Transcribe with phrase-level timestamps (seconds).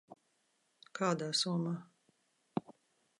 [0.99, 1.75] Kādā somā?